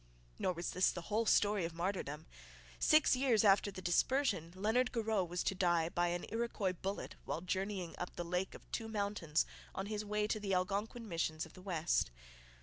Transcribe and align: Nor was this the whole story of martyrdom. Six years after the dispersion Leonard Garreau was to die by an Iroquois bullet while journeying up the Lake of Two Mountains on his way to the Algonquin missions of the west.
Nor 0.39 0.53
was 0.53 0.71
this 0.71 0.89
the 0.89 1.03
whole 1.09 1.27
story 1.27 1.63
of 1.63 1.75
martyrdom. 1.75 2.25
Six 2.79 3.15
years 3.15 3.43
after 3.43 3.69
the 3.69 3.83
dispersion 3.83 4.51
Leonard 4.55 4.91
Garreau 4.91 5.23
was 5.23 5.43
to 5.43 5.53
die 5.53 5.89
by 5.89 6.07
an 6.07 6.25
Iroquois 6.29 6.73
bullet 6.73 7.13
while 7.23 7.41
journeying 7.41 7.93
up 7.99 8.15
the 8.15 8.25
Lake 8.25 8.55
of 8.55 8.63
Two 8.71 8.87
Mountains 8.87 9.45
on 9.75 9.85
his 9.85 10.03
way 10.03 10.25
to 10.25 10.39
the 10.39 10.55
Algonquin 10.55 11.07
missions 11.07 11.45
of 11.45 11.53
the 11.53 11.61
west. 11.61 12.09